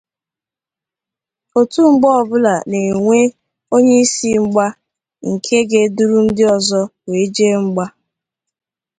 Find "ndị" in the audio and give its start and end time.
6.27-6.43